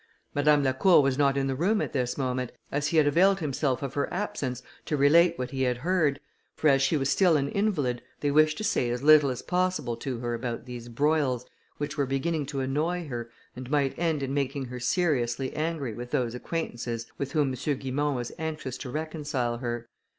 Madame 0.33 0.63
Lacour 0.63 1.01
was 1.03 1.15
not 1.15 1.37
in 1.37 1.45
the 1.45 1.53
room 1.53 1.79
at 1.79 1.93
this 1.93 2.17
moment, 2.17 2.51
as 2.71 2.87
he 2.87 2.97
had 2.97 3.05
availed 3.05 3.39
himself 3.39 3.83
of 3.83 3.93
her 3.93 4.11
absence 4.11 4.63
to 4.83 4.97
relate 4.97 5.37
what 5.37 5.51
he 5.51 5.61
had 5.61 5.77
heard, 5.77 6.19
for, 6.55 6.69
as 6.71 6.81
she 6.81 6.97
was 6.97 7.07
still 7.07 7.37
an 7.37 7.47
invalid, 7.49 8.01
they 8.19 8.31
wished 8.31 8.57
to 8.57 8.63
say 8.63 8.89
as 8.89 9.03
little 9.03 9.29
as 9.29 9.43
possible 9.43 9.95
to 9.95 10.17
her 10.17 10.33
about 10.33 10.65
these 10.65 10.89
broils, 10.89 11.45
which 11.77 11.99
were 11.99 12.07
beginning 12.07 12.47
to 12.47 12.61
annoy 12.61 13.05
her, 13.09 13.29
and 13.55 13.69
might 13.69 13.93
end 13.99 14.23
in 14.23 14.33
making 14.33 14.65
her 14.65 14.79
seriously 14.79 15.53
angry 15.55 15.93
with 15.93 16.09
those 16.09 16.33
acquaintances 16.33 17.05
with 17.19 17.33
whom 17.33 17.49
M. 17.49 17.53
Guimont 17.55 18.15
was 18.15 18.31
anxious 18.39 18.79
to 18.79 18.89
reconcile 18.89 19.59
her. 19.59 19.87